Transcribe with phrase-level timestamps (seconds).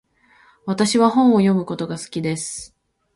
[0.65, 2.75] 私は本を読むことが好きです。